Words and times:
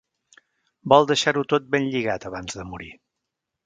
Vol 0.93 1.05
deixar-ho 1.13 1.45
tot 1.55 1.69
ben 1.77 1.87
lligat 1.93 2.29
abans 2.35 2.61
de 2.63 2.71
morir. 2.75 2.95